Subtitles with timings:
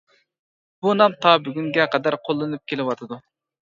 [0.85, 3.27] بۇ نام تا بۈگۈنگە قەدەر قوللىنىپ كېلىۋاتىدۇ.